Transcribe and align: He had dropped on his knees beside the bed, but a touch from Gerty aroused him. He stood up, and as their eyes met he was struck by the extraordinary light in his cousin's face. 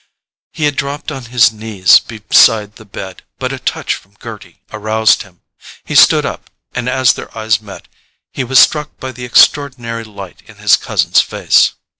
He 0.51 0.63
had 0.65 0.77
dropped 0.77 1.11
on 1.11 1.25
his 1.25 1.51
knees 1.51 1.99
beside 1.99 2.77
the 2.77 2.85
bed, 2.85 3.21
but 3.37 3.53
a 3.53 3.59
touch 3.59 3.93
from 3.93 4.15
Gerty 4.19 4.59
aroused 4.73 5.21
him. 5.21 5.41
He 5.85 5.93
stood 5.93 6.25
up, 6.25 6.49
and 6.73 6.89
as 6.89 7.13
their 7.13 7.29
eyes 7.37 7.61
met 7.61 7.87
he 8.33 8.43
was 8.43 8.57
struck 8.57 8.99
by 8.99 9.11
the 9.11 9.25
extraordinary 9.25 10.03
light 10.03 10.41
in 10.47 10.55
his 10.55 10.75
cousin's 10.75 11.21
face. 11.21 11.73